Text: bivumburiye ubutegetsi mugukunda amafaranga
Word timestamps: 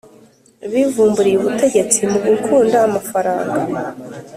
bivumburiye 0.71 1.37
ubutegetsi 1.39 1.99
mugukunda 2.11 2.77
amafaranga 2.87 3.59